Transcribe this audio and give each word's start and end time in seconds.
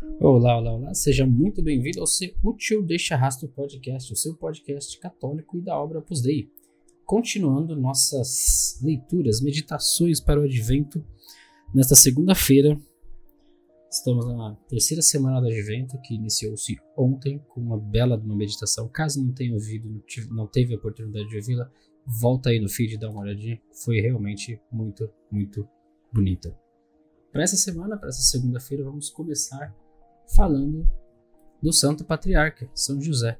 Olá, 0.00 0.56
olá, 0.56 0.74
olá. 0.74 0.94
Seja 0.94 1.26
muito 1.26 1.60
bem-vindo 1.60 2.00
ao 2.00 2.06
seu 2.06 2.32
Útil 2.44 2.84
Deixa 2.84 3.16
Rastro 3.16 3.48
Podcast, 3.48 4.12
o 4.12 4.16
seu 4.16 4.32
podcast 4.32 4.96
católico 5.00 5.58
e 5.58 5.60
da 5.60 5.76
obra 5.76 5.98
Opus 5.98 6.22
Dei. 6.22 6.48
Continuando 7.04 7.74
nossas 7.74 8.78
leituras, 8.80 9.40
meditações 9.40 10.20
para 10.20 10.40
o 10.40 10.44
Advento, 10.44 11.04
nesta 11.74 11.96
segunda-feira, 11.96 12.80
estamos 13.90 14.24
na 14.24 14.54
terceira 14.68 15.02
semana 15.02 15.40
do 15.40 15.48
Advento, 15.48 16.00
que 16.00 16.14
iniciou-se 16.14 16.76
ontem 16.96 17.40
com 17.48 17.60
uma 17.60 17.76
bela 17.76 18.16
uma 18.16 18.36
meditação. 18.36 18.88
Caso 18.88 19.20
não 19.20 19.32
tenha 19.32 19.52
ouvido, 19.52 20.00
não 20.30 20.46
teve 20.46 20.74
a 20.74 20.76
oportunidade 20.76 21.28
de 21.28 21.36
ouvi-la, 21.38 21.68
volta 22.06 22.50
aí 22.50 22.60
no 22.60 22.68
feed 22.68 22.94
e 22.94 22.98
dá 22.98 23.10
uma 23.10 23.22
olhadinha. 23.22 23.60
Foi 23.72 24.00
realmente 24.00 24.60
muito, 24.70 25.10
muito 25.28 25.68
bonita. 26.12 26.56
Para 27.32 27.42
essa 27.42 27.56
semana, 27.56 27.96
para 27.96 28.10
essa 28.10 28.22
segunda-feira, 28.22 28.84
vamos 28.84 29.10
começar 29.10 29.76
falando 30.34 30.88
do 31.62 31.72
Santo 31.72 32.04
Patriarca, 32.04 32.70
São 32.74 33.00
José. 33.00 33.38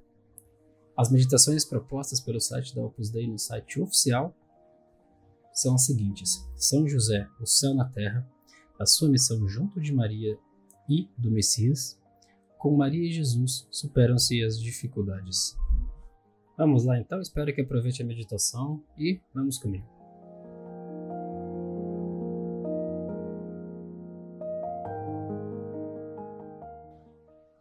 As 0.96 1.10
meditações 1.10 1.64
propostas 1.64 2.20
pelo 2.20 2.40
site 2.40 2.74
da 2.74 2.82
Opus 2.82 3.10
Dei 3.10 3.28
no 3.28 3.38
site 3.38 3.80
oficial 3.80 4.34
são 5.52 5.74
as 5.74 5.86
seguintes: 5.86 6.44
São 6.56 6.88
José, 6.88 7.28
o 7.40 7.46
céu 7.46 7.74
na 7.74 7.88
terra, 7.88 8.28
a 8.78 8.86
sua 8.86 9.08
missão 9.08 9.46
junto 9.48 9.80
de 9.80 9.92
Maria 9.92 10.38
e 10.88 11.08
do 11.16 11.30
Messias, 11.30 11.98
com 12.58 12.76
Maria 12.76 13.06
e 13.06 13.12
Jesus 13.12 13.66
superam-se 13.70 14.42
as 14.42 14.60
dificuldades. 14.60 15.56
Vamos 16.56 16.84
lá 16.84 16.98
então, 16.98 17.20
espero 17.20 17.54
que 17.54 17.60
aproveite 17.60 18.02
a 18.02 18.06
meditação 18.06 18.82
e 18.96 19.20
vamos 19.32 19.58
comigo. 19.58 19.97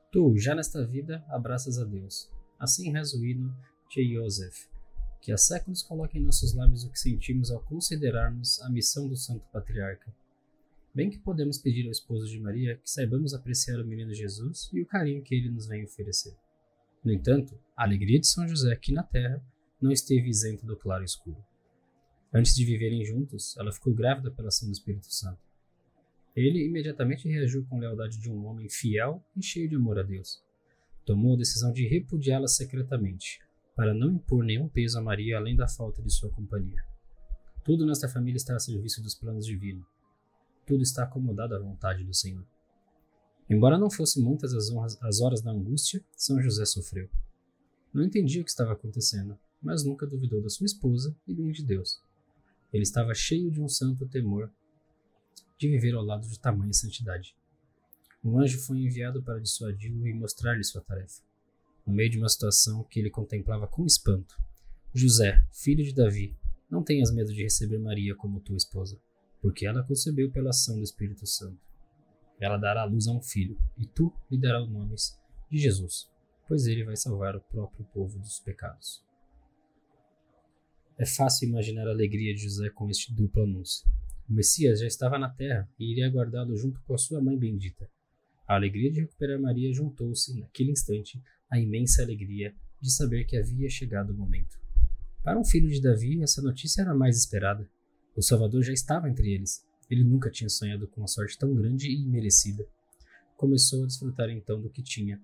Tu, 0.09 0.37
já 0.37 0.55
nesta 0.55 0.85
vida, 0.85 1.23
abraças 1.27 1.77
a 1.77 1.83
Deus. 1.83 2.31
Assim 2.57 2.91
reza 2.91 3.17
o 3.17 3.21
de 3.21 4.01
Yosef, 4.01 4.67
que 5.21 5.33
há 5.33 5.37
séculos 5.37 5.83
coloca 5.83 6.17
em 6.17 6.23
nossos 6.23 6.53
lábios 6.53 6.85
o 6.85 6.89
que 6.89 6.99
sentimos 6.99 7.51
ao 7.51 7.59
considerarmos 7.59 8.61
a 8.61 8.69
missão 8.69 9.07
do 9.07 9.17
Santo 9.17 9.45
Patriarca. 9.51 10.13
Bem 10.95 11.09
que 11.09 11.19
podemos 11.19 11.57
pedir 11.57 11.85
ao 11.85 11.91
esposo 11.91 12.27
de 12.27 12.39
Maria 12.39 12.77
que 12.77 12.89
saibamos 12.89 13.33
apreciar 13.33 13.79
o 13.79 13.85
menino 13.85 14.13
Jesus 14.13 14.69
e 14.73 14.81
o 14.81 14.85
carinho 14.85 15.21
que 15.21 15.35
ele 15.35 15.49
nos 15.49 15.67
vem 15.67 15.83
oferecer. 15.83 16.35
No 17.03 17.11
entanto, 17.11 17.59
a 17.75 17.83
alegria 17.83 18.19
de 18.19 18.27
São 18.27 18.47
José 18.47 18.71
aqui 18.71 18.93
na 18.93 19.03
terra 19.03 19.43
não 19.81 19.91
esteve 19.91 20.29
isenta 20.29 20.65
do 20.65 20.77
claro 20.77 21.03
escuro. 21.03 21.37
Antes 22.33 22.55
de 22.55 22.65
viverem 22.65 23.03
juntos, 23.03 23.55
ela 23.57 23.71
ficou 23.73 23.93
grávida 23.93 24.31
pela 24.31 24.47
ação 24.47 24.67
do 24.67 24.73
Espírito 24.73 25.13
Santo. 25.13 25.46
Ele 26.37 26.63
imediatamente 26.63 27.27
reagiu 27.27 27.65
com 27.65 27.79
lealdade 27.79 28.19
de 28.19 28.29
um 28.29 28.45
homem 28.45 28.69
fiel 28.69 29.25
e 29.35 29.41
cheio 29.41 29.67
de 29.67 29.75
amor 29.75 29.97
a 29.97 30.03
Deus. 30.03 30.39
Tomou 31.03 31.33
a 31.33 31.37
decisão 31.37 31.73
de 31.73 31.87
repudiá-la 31.87 32.47
secretamente, 32.47 33.39
para 33.75 33.91
não 33.91 34.11
impor 34.11 34.45
nenhum 34.45 34.69
peso 34.69 34.99
a 34.99 35.01
Maria 35.01 35.37
além 35.37 35.55
da 35.55 35.67
falta 35.67 35.99
de 35.99 36.13
sua 36.13 36.29
companhia. 36.29 36.79
Tudo 37.63 37.87
nesta 37.87 38.07
família 38.07 38.37
está 38.37 38.55
a 38.55 38.59
serviço 38.59 39.01
dos 39.01 39.15
planos 39.15 39.47
divinos. 39.47 39.83
Tudo 40.63 40.83
está 40.83 41.05
acomodado 41.05 41.55
à 41.55 41.59
vontade 41.59 42.03
do 42.03 42.13
Senhor. 42.13 42.45
Embora 43.49 43.79
não 43.79 43.89
fossem 43.89 44.21
muitas 44.21 44.53
as, 44.53 44.69
honras, 44.69 44.95
as 45.01 45.19
horas 45.21 45.41
da 45.41 45.49
angústia, 45.49 46.05
São 46.15 46.39
José 46.39 46.65
sofreu. 46.65 47.09
Não 47.91 48.03
entendia 48.03 48.43
o 48.43 48.45
que 48.45 48.51
estava 48.51 48.73
acontecendo, 48.73 49.35
mas 49.59 49.83
nunca 49.83 50.05
duvidou 50.05 50.39
da 50.43 50.49
sua 50.49 50.65
esposa 50.65 51.15
e 51.27 51.33
nem 51.33 51.51
de 51.51 51.65
Deus. 51.65 51.99
Ele 52.71 52.83
estava 52.83 53.15
cheio 53.15 53.49
de 53.49 53.59
um 53.59 53.67
santo 53.67 54.07
temor 54.07 54.51
de 55.57 55.67
viver 55.67 55.95
ao 55.95 56.03
lado 56.03 56.27
de 56.27 56.39
tamanha 56.39 56.73
santidade. 56.73 57.35
Um 58.23 58.39
anjo 58.39 58.59
foi 58.59 58.79
enviado 58.79 59.21
para 59.23 59.39
dissuadi-lo 59.39 60.07
e 60.07 60.13
mostrar-lhe 60.13 60.63
sua 60.63 60.81
tarefa. 60.81 61.21
No 61.85 61.93
meio 61.93 62.09
de 62.09 62.17
uma 62.17 62.29
situação 62.29 62.83
que 62.83 62.99
ele 62.99 63.09
contemplava 63.09 63.67
com 63.67 63.85
espanto, 63.85 64.35
José, 64.93 65.45
filho 65.51 65.83
de 65.83 65.93
Davi, 65.93 66.35
não 66.69 66.83
tenhas 66.83 67.13
medo 67.13 67.33
de 67.33 67.43
receber 67.43 67.77
Maria 67.77 68.15
como 68.15 68.41
tua 68.41 68.57
esposa, 68.57 68.99
porque 69.41 69.65
ela 69.65 69.83
concebeu 69.83 70.29
pela 70.31 70.49
ação 70.49 70.75
do 70.75 70.83
Espírito 70.83 71.25
Santo. 71.25 71.59
Ela 72.39 72.57
dará 72.57 72.83
luz 72.83 73.07
a 73.07 73.11
um 73.11 73.21
filho, 73.21 73.57
e 73.77 73.85
tu 73.85 74.13
lhe 74.29 74.37
darás 74.37 74.63
os 74.63 74.69
nomes 74.69 75.17
de 75.49 75.57
Jesus, 75.57 76.09
pois 76.47 76.67
ele 76.67 76.83
vai 76.83 76.95
salvar 76.95 77.35
o 77.35 77.41
próprio 77.41 77.85
povo 77.85 78.19
dos 78.19 78.39
pecados. 78.39 79.03
É 80.97 81.05
fácil 81.05 81.47
imaginar 81.47 81.87
a 81.87 81.91
alegria 81.91 82.33
de 82.33 82.41
José 82.41 82.69
com 82.71 82.89
este 82.89 83.13
duplo 83.13 83.43
anúncio. 83.43 83.87
O 84.29 84.33
Messias 84.33 84.81
já 84.81 84.87
estava 84.87 85.17
na 85.17 85.29
terra 85.29 85.69
e 85.79 85.91
iria 85.91 86.05
aguardá-lo 86.05 86.55
junto 86.57 86.81
com 86.81 86.93
a 86.93 86.97
sua 86.97 87.21
mãe 87.21 87.37
bendita. 87.37 87.89
A 88.45 88.55
alegria 88.55 88.91
de 88.91 89.01
recuperar 89.01 89.39
Maria 89.39 89.71
juntou-se, 89.73 90.37
naquele 90.39 90.71
instante, 90.71 91.21
à 91.49 91.57
imensa 91.59 92.01
alegria 92.01 92.53
de 92.81 92.91
saber 92.91 93.23
que 93.25 93.37
havia 93.37 93.69
chegado 93.69 94.11
o 94.11 94.17
momento. 94.17 94.59
Para 95.23 95.39
um 95.39 95.45
filho 95.45 95.69
de 95.69 95.81
Davi, 95.81 96.21
essa 96.21 96.41
notícia 96.41 96.81
era 96.81 96.93
mais 96.93 97.17
esperada. 97.17 97.69
O 98.15 98.21
Salvador 98.21 98.63
já 98.63 98.73
estava 98.73 99.09
entre 99.09 99.33
eles. 99.33 99.65
Ele 99.89 100.03
nunca 100.03 100.29
tinha 100.29 100.49
sonhado 100.49 100.87
com 100.87 101.01
uma 101.01 101.07
sorte 101.07 101.37
tão 101.37 101.53
grande 101.55 101.89
e 101.89 102.05
merecida. 102.05 102.65
Começou 103.37 103.83
a 103.83 103.87
desfrutar 103.87 104.29
então 104.29 104.61
do 104.61 104.69
que 104.69 104.81
tinha, 104.81 105.21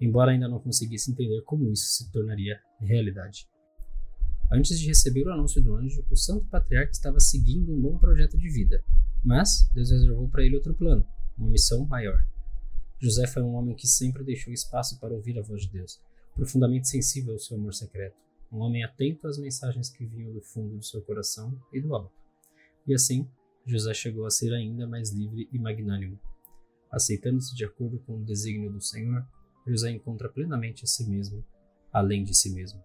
embora 0.00 0.32
ainda 0.32 0.48
não 0.48 0.58
conseguisse 0.58 1.10
entender 1.10 1.42
como 1.42 1.70
isso 1.70 1.86
se 1.86 2.10
tornaria 2.10 2.60
realidade. 2.80 3.46
Antes 4.50 4.80
de 4.80 4.86
receber 4.86 5.26
o 5.26 5.32
anúncio 5.32 5.62
do 5.62 5.76
anjo, 5.76 6.02
o 6.10 6.16
santo 6.16 6.46
patriarca 6.46 6.92
estava 6.92 7.20
seguindo 7.20 7.70
um 7.70 7.80
bom 7.80 7.98
projeto 7.98 8.38
de 8.38 8.48
vida, 8.48 8.82
mas 9.22 9.68
Deus 9.74 9.90
reservou 9.90 10.26
para 10.28 10.42
ele 10.42 10.56
outro 10.56 10.74
plano, 10.74 11.06
uma 11.36 11.50
missão 11.50 11.84
maior. 11.84 12.24
José 12.98 13.26
foi 13.26 13.42
um 13.42 13.54
homem 13.54 13.76
que 13.76 13.86
sempre 13.86 14.24
deixou 14.24 14.52
espaço 14.52 14.98
para 14.98 15.12
ouvir 15.12 15.38
a 15.38 15.42
voz 15.42 15.62
de 15.62 15.72
Deus, 15.72 16.00
profundamente 16.34 16.88
sensível 16.88 17.34
ao 17.34 17.38
seu 17.38 17.58
amor 17.58 17.74
secreto, 17.74 18.16
um 18.50 18.60
homem 18.60 18.82
atento 18.82 19.28
às 19.28 19.36
mensagens 19.36 19.90
que 19.90 20.06
vinham 20.06 20.32
do 20.32 20.40
fundo 20.40 20.78
do 20.78 20.84
seu 20.84 21.02
coração 21.02 21.54
e 21.70 21.80
do 21.80 21.94
alto. 21.94 22.16
E 22.86 22.94
assim, 22.94 23.28
José 23.66 23.92
chegou 23.92 24.24
a 24.24 24.30
ser 24.30 24.54
ainda 24.54 24.86
mais 24.86 25.10
livre 25.10 25.46
e 25.52 25.58
magnânimo. 25.58 26.18
Aceitando-se 26.90 27.54
de 27.54 27.66
acordo 27.66 27.98
com 27.98 28.16
o 28.16 28.24
desígnio 28.24 28.72
do 28.72 28.80
Senhor, 28.80 29.26
José 29.66 29.90
encontra 29.90 30.30
plenamente 30.30 30.84
a 30.84 30.86
si 30.86 31.06
mesmo, 31.06 31.44
além 31.92 32.24
de 32.24 32.34
si 32.34 32.48
mesmo. 32.50 32.82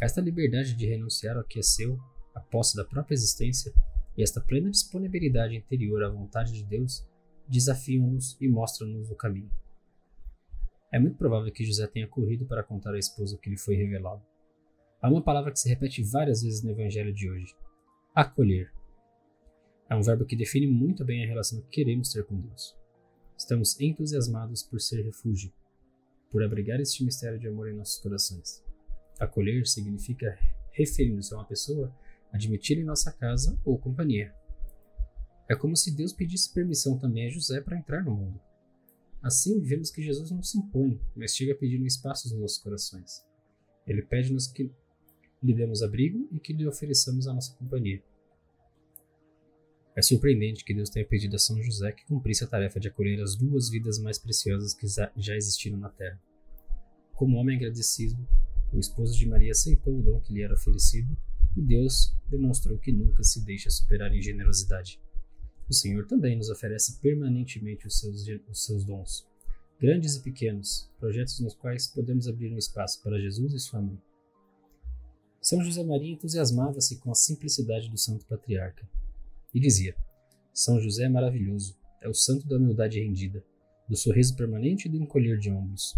Esta 0.00 0.20
liberdade 0.20 0.74
de 0.74 0.86
renunciar 0.86 1.36
ao 1.36 1.44
que 1.44 1.58
é 1.58 1.62
seu, 1.62 1.98
a 2.34 2.40
posse 2.40 2.76
da 2.76 2.84
própria 2.84 3.14
existência, 3.14 3.72
e 4.16 4.22
esta 4.22 4.40
plena 4.40 4.70
disponibilidade 4.70 5.56
interior 5.56 6.02
à 6.02 6.08
vontade 6.08 6.52
de 6.52 6.64
Deus 6.64 7.06
desafiam-nos 7.48 8.36
e 8.40 8.48
mostram-nos 8.48 9.10
o 9.10 9.14
caminho. 9.14 9.50
É 10.92 10.98
muito 10.98 11.16
provável 11.16 11.50
que 11.52 11.64
José 11.64 11.86
tenha 11.86 12.06
corrido 12.06 12.46
para 12.46 12.62
contar 12.62 12.94
à 12.94 12.98
esposa 12.98 13.34
o 13.34 13.38
que 13.38 13.50
lhe 13.50 13.56
foi 13.56 13.74
revelado. 13.74 14.22
Há 15.02 15.10
uma 15.10 15.22
palavra 15.22 15.52
que 15.52 15.58
se 15.58 15.68
repete 15.68 16.02
várias 16.02 16.42
vezes 16.42 16.62
no 16.62 16.70
Evangelho 16.70 17.12
de 17.12 17.28
hoje: 17.28 17.54
acolher. 18.14 18.72
É 19.90 19.94
um 19.94 20.02
verbo 20.02 20.24
que 20.24 20.36
define 20.36 20.66
muito 20.66 21.04
bem 21.04 21.24
a 21.24 21.26
relação 21.26 21.60
que 21.60 21.68
queremos 21.68 22.12
ter 22.12 22.24
com 22.24 22.40
Deus. 22.40 22.76
Estamos 23.36 23.78
entusiasmados 23.80 24.62
por 24.62 24.80
ser 24.80 25.02
refúgio, 25.02 25.52
por 26.30 26.42
abrigar 26.42 26.80
este 26.80 27.04
mistério 27.04 27.38
de 27.38 27.48
amor 27.48 27.68
em 27.68 27.74
nossos 27.74 27.98
corações. 27.98 28.64
Acolher 29.18 29.66
significa, 29.66 30.38
referindo-se 30.72 31.32
a 31.32 31.38
uma 31.38 31.44
pessoa, 31.44 31.94
admitir 32.32 32.78
em 32.78 32.84
nossa 32.84 33.12
casa 33.12 33.58
ou 33.64 33.78
companhia. 33.78 34.34
É 35.48 35.54
como 35.54 35.76
se 35.76 35.94
Deus 35.94 36.12
pedisse 36.12 36.52
permissão 36.52 36.98
também 36.98 37.26
a 37.26 37.30
José 37.30 37.60
para 37.60 37.78
entrar 37.78 38.02
no 38.02 38.14
mundo. 38.14 38.40
Assim, 39.22 39.60
vemos 39.60 39.90
que 39.90 40.02
Jesus 40.02 40.30
não 40.30 40.42
se 40.42 40.58
impõe, 40.58 41.00
mas 41.14 41.34
chega 41.34 41.54
pedindo 41.54 41.86
espaço 41.86 42.28
nos 42.28 42.40
nossos 42.40 42.58
corações. 42.58 43.24
Ele 43.86 44.02
pede-nos 44.02 44.46
que 44.46 44.70
lhe 45.42 45.54
demos 45.54 45.82
abrigo 45.82 46.28
e 46.32 46.40
que 46.40 46.52
lhe 46.52 46.66
ofereçamos 46.66 47.26
a 47.26 47.34
nossa 47.34 47.54
companhia. 47.54 48.02
É 49.96 50.02
surpreendente 50.02 50.64
que 50.64 50.74
Deus 50.74 50.90
tenha 50.90 51.06
pedido 51.06 51.36
a 51.36 51.38
São 51.38 51.62
José 51.62 51.92
que 51.92 52.04
cumprisse 52.04 52.42
a 52.42 52.48
tarefa 52.48 52.80
de 52.80 52.88
acolher 52.88 53.22
as 53.22 53.36
duas 53.36 53.70
vidas 53.70 53.98
mais 53.98 54.18
preciosas 54.18 54.74
que 54.74 54.86
já 54.88 55.36
existiram 55.36 55.78
na 55.78 55.88
terra. 55.88 56.20
Como 57.14 57.36
homem 57.36 57.56
agradecido, 57.56 58.16
o 58.72 58.78
esposo 58.78 59.16
de 59.16 59.26
Maria 59.26 59.52
aceitou 59.52 59.98
o 59.98 60.02
dom 60.02 60.20
que 60.20 60.32
lhe 60.32 60.42
era 60.42 60.54
oferecido 60.54 61.16
e 61.56 61.62
Deus 61.62 62.12
demonstrou 62.28 62.78
que 62.78 62.92
nunca 62.92 63.22
se 63.22 63.44
deixa 63.44 63.70
superar 63.70 64.12
em 64.14 64.20
generosidade. 64.20 65.00
O 65.68 65.72
Senhor 65.72 66.06
também 66.06 66.36
nos 66.36 66.50
oferece 66.50 66.98
permanentemente 67.00 67.86
os 67.86 67.98
seus, 67.98 68.26
os 68.50 68.64
seus 68.64 68.84
dons, 68.84 69.26
grandes 69.80 70.16
e 70.16 70.22
pequenos, 70.22 70.90
projetos 70.98 71.40
nos 71.40 71.54
quais 71.54 71.86
podemos 71.86 72.28
abrir 72.28 72.52
um 72.52 72.58
espaço 72.58 73.02
para 73.02 73.20
Jesus 73.20 73.54
e 73.54 73.58
sua 73.58 73.80
mãe. 73.80 73.98
São 75.40 75.62
José 75.62 75.84
Maria 75.84 76.12
entusiasmava-se 76.12 76.96
com 76.96 77.10
a 77.10 77.14
simplicidade 77.14 77.90
do 77.90 77.98
santo 77.98 78.26
patriarca 78.26 78.88
e 79.54 79.60
dizia: 79.60 79.94
São 80.52 80.80
José 80.80 81.04
é 81.04 81.08
maravilhoso, 81.08 81.76
é 82.00 82.08
o 82.08 82.14
santo 82.14 82.46
da 82.46 82.56
humildade 82.56 82.98
rendida, 82.98 83.44
do 83.88 83.96
sorriso 83.96 84.34
permanente 84.36 84.88
e 84.88 84.90
do 84.90 84.96
encolher 84.96 85.38
de 85.38 85.50
ombros. 85.50 85.94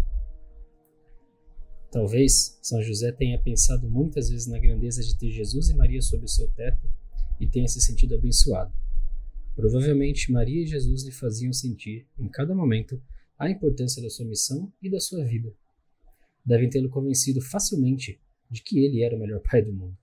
Talvez 1.91 2.57
São 2.61 2.81
José 2.81 3.11
tenha 3.11 3.39
pensado 3.39 3.89
muitas 3.89 4.29
vezes 4.29 4.47
na 4.47 4.59
grandeza 4.59 5.01
de 5.01 5.17
ter 5.17 5.31
Jesus 5.31 5.69
e 5.69 5.75
Maria 5.75 6.01
sob 6.01 6.25
o 6.25 6.27
seu 6.27 6.47
teto 6.49 6.87
e 7.39 7.47
tenha 7.47 7.67
se 7.67 7.79
sentido 7.79 8.15
abençoado. 8.15 8.73
Provavelmente 9.55 10.31
Maria 10.31 10.63
e 10.63 10.67
Jesus 10.67 11.03
lhe 11.03 11.11
faziam 11.11 11.53
sentir, 11.53 12.05
em 12.19 12.27
cada 12.27 12.53
momento, 12.53 13.01
a 13.39 13.49
importância 13.49 14.01
da 14.01 14.09
sua 14.09 14.25
missão 14.25 14.71
e 14.81 14.89
da 14.89 14.99
sua 14.99 15.23
vida. 15.23 15.53
Devem 16.45 16.69
tê-lo 16.69 16.89
convencido 16.89 17.41
facilmente 17.41 18.19
de 18.49 18.61
que 18.61 18.79
ele 18.79 19.01
era 19.01 19.15
o 19.15 19.19
melhor 19.19 19.41
pai 19.41 19.61
do 19.61 19.73
mundo. 19.73 19.97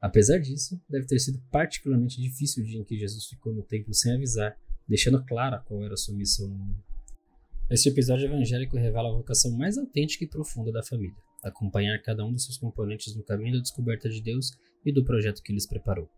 Apesar 0.00 0.38
disso, 0.38 0.80
deve 0.88 1.06
ter 1.06 1.18
sido 1.18 1.40
particularmente 1.50 2.20
difícil 2.20 2.62
o 2.62 2.66
dia 2.66 2.78
em 2.78 2.84
que 2.84 2.96
Jesus 2.96 3.26
ficou 3.26 3.52
no 3.52 3.62
templo 3.62 3.92
sem 3.92 4.12
avisar, 4.12 4.56
deixando 4.86 5.24
clara 5.24 5.58
qual 5.58 5.82
era 5.82 5.94
a 5.94 5.96
sua 5.96 6.14
missão 6.14 6.48
no 6.48 6.54
mundo. 6.54 6.87
Este 7.70 7.90
episódio 7.90 8.24
evangélico 8.24 8.78
revela 8.78 9.10
a 9.10 9.16
vocação 9.18 9.50
mais 9.50 9.76
autêntica 9.76 10.24
e 10.24 10.26
profunda 10.26 10.72
da 10.72 10.82
família, 10.82 11.14
acompanhar 11.44 12.00
cada 12.00 12.24
um 12.24 12.32
dos 12.32 12.46
seus 12.46 12.56
componentes 12.56 13.14
no 13.14 13.22
caminho 13.22 13.56
da 13.56 13.60
descoberta 13.60 14.08
de 14.08 14.22
Deus 14.22 14.58
e 14.86 14.90
do 14.90 15.04
projeto 15.04 15.42
que 15.42 15.52
lhes 15.52 15.66
preparou. 15.66 16.08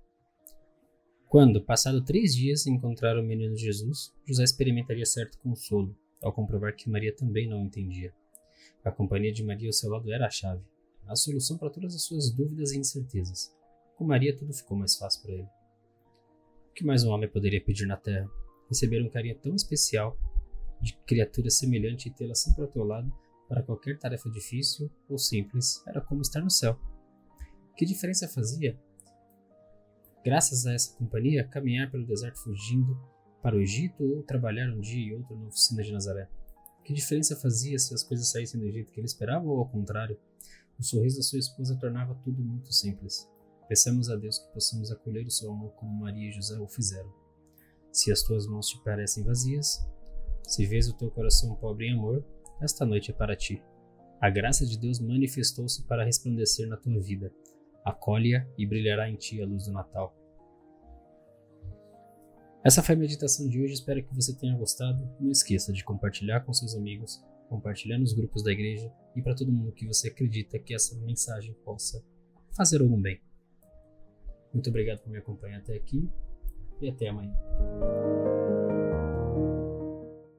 Quando, 1.28 1.60
passado 1.60 2.04
três 2.04 2.36
dias, 2.36 2.68
encontraram 2.68 3.20
o 3.20 3.26
menino 3.26 3.56
Jesus, 3.56 4.14
José 4.24 4.44
experimentaria 4.44 5.04
certo 5.04 5.38
consolo, 5.38 5.96
ao 6.22 6.32
comprovar 6.32 6.76
que 6.76 6.88
Maria 6.88 7.12
também 7.12 7.48
não 7.48 7.64
entendia. 7.64 8.14
A 8.84 8.92
companhia 8.92 9.32
de 9.32 9.42
Maria 9.42 9.70
ao 9.70 9.72
seu 9.72 9.90
lado 9.90 10.08
era 10.12 10.28
a 10.28 10.30
chave, 10.30 10.62
a 11.08 11.16
solução 11.16 11.58
para 11.58 11.70
todas 11.70 11.96
as 11.96 12.04
suas 12.04 12.30
dúvidas 12.30 12.70
e 12.70 12.78
incertezas. 12.78 13.52
Com 13.96 14.04
Maria, 14.04 14.36
tudo 14.36 14.54
ficou 14.54 14.78
mais 14.78 14.94
fácil 14.94 15.22
para 15.22 15.32
ele. 15.32 15.48
O 16.70 16.74
que 16.74 16.84
mais 16.84 17.02
um 17.02 17.10
homem 17.10 17.28
poderia 17.28 17.60
pedir 17.60 17.86
na 17.86 17.96
terra? 17.96 18.30
Receber 18.68 19.02
um 19.02 19.10
carinho 19.10 19.36
tão 19.40 19.56
especial 19.56 20.16
de 20.80 20.96
criatura 21.06 21.50
semelhante 21.50 22.08
e 22.08 22.12
tê-la 22.12 22.34
sempre 22.34 22.62
ao 22.62 22.68
teu 22.68 22.84
lado 22.84 23.12
para 23.48 23.62
qualquer 23.62 23.98
tarefa 23.98 24.30
difícil 24.30 24.90
ou 25.08 25.18
simples 25.18 25.82
era 25.86 26.00
como 26.00 26.22
estar 26.22 26.40
no 26.40 26.50
céu. 26.50 26.78
Que 27.76 27.84
diferença 27.84 28.28
fazia? 28.28 28.78
Graças 30.24 30.66
a 30.66 30.72
essa 30.72 30.94
companhia, 30.96 31.48
caminhar 31.48 31.90
pelo 31.90 32.06
deserto 32.06 32.38
fugindo 32.38 32.96
para 33.42 33.56
o 33.56 33.60
Egito 33.60 34.04
ou 34.04 34.22
trabalhar 34.22 34.70
um 34.70 34.80
dia 34.80 35.08
e 35.08 35.14
outro 35.14 35.36
na 35.36 35.48
oficina 35.48 35.82
de 35.82 35.92
Nazaré. 35.92 36.28
Que 36.84 36.92
diferença 36.92 37.36
fazia 37.36 37.78
se 37.78 37.94
as 37.94 38.02
coisas 38.02 38.30
saíssem 38.30 38.60
do 38.60 38.70
jeito 38.70 38.92
que 38.92 39.00
ele 39.00 39.06
esperava 39.06 39.46
ou 39.46 39.58
ao 39.58 39.68
contrário? 39.68 40.18
O 40.78 40.82
sorriso 40.82 41.16
da 41.16 41.22
sua 41.22 41.38
esposa 41.38 41.76
tornava 41.76 42.14
tudo 42.22 42.42
muito 42.42 42.72
simples. 42.72 43.28
Peçamos 43.68 44.10
a 44.10 44.16
Deus 44.16 44.38
que 44.38 44.52
possamos 44.52 44.90
acolher 44.90 45.26
o 45.26 45.30
seu 45.30 45.50
amor 45.50 45.72
como 45.72 46.00
Maria 46.00 46.28
e 46.28 46.32
José 46.32 46.58
o 46.58 46.66
fizeram. 46.66 47.12
Se 47.92 48.12
as 48.12 48.22
tuas 48.22 48.46
mãos 48.46 48.66
te 48.66 48.82
parecem 48.82 49.24
vazias, 49.24 49.86
se 50.46 50.66
vês 50.66 50.88
o 50.88 50.96
teu 50.96 51.10
coração 51.10 51.54
pobre 51.56 51.86
em 51.86 51.94
amor, 51.94 52.24
esta 52.60 52.84
noite 52.84 53.10
é 53.10 53.14
para 53.14 53.36
ti. 53.36 53.62
A 54.20 54.28
graça 54.28 54.66
de 54.66 54.78
Deus 54.78 55.00
manifestou-se 55.00 55.82
para 55.84 56.04
resplandecer 56.04 56.68
na 56.68 56.76
tua 56.76 57.00
vida. 57.00 57.32
Acolhe-a 57.84 58.46
e 58.58 58.66
brilhará 58.66 59.08
em 59.08 59.16
ti 59.16 59.40
a 59.40 59.46
luz 59.46 59.64
do 59.64 59.72
Natal. 59.72 60.14
Essa 62.62 62.82
foi 62.82 62.94
a 62.94 62.98
meditação 62.98 63.48
de 63.48 63.62
hoje, 63.62 63.72
espero 63.72 64.02
que 64.04 64.14
você 64.14 64.36
tenha 64.36 64.56
gostado. 64.56 65.08
Não 65.18 65.30
esqueça 65.30 65.72
de 65.72 65.82
compartilhar 65.82 66.40
com 66.40 66.52
seus 66.52 66.74
amigos, 66.74 67.24
compartilhar 67.48 67.98
nos 67.98 68.12
grupos 68.12 68.42
da 68.42 68.52
igreja 68.52 68.92
e 69.16 69.22
para 69.22 69.34
todo 69.34 69.50
mundo 69.50 69.72
que 69.72 69.86
você 69.86 70.08
acredita 70.08 70.58
que 70.58 70.74
essa 70.74 70.94
mensagem 70.98 71.54
possa 71.64 72.04
fazer 72.54 72.82
algum 72.82 73.00
bem. 73.00 73.20
Muito 74.52 74.68
obrigado 74.68 75.00
por 75.00 75.10
me 75.10 75.18
acompanhar 75.18 75.60
até 75.60 75.74
aqui 75.74 76.06
e 76.82 76.88
até 76.90 77.08
amanhã. 77.08 77.34